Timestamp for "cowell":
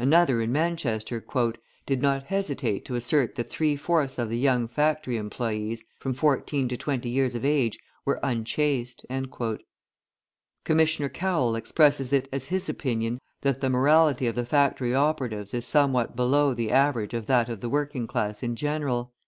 11.08-11.54